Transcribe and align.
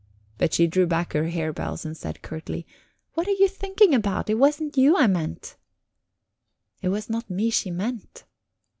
But 0.39 0.51
she 0.51 0.65
drew 0.65 0.87
back 0.87 1.13
her 1.13 1.27
harebells 1.29 1.85
and 1.85 1.95
said 1.95 2.23
curtly: 2.23 2.65
"What 3.13 3.27
are 3.27 3.33
you 3.37 3.47
thinking 3.47 3.93
about? 3.93 4.31
It 4.31 4.39
was 4.39 4.59
not 4.59 4.75
you 4.75 4.97
I 4.97 5.05
meant." 5.05 5.57
It 6.81 6.89
was 6.89 7.07
not 7.07 7.29
me 7.29 7.51
she 7.51 7.69
meant! 7.69 8.23